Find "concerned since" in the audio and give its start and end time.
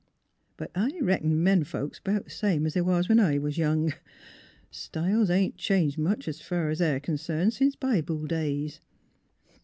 6.99-7.75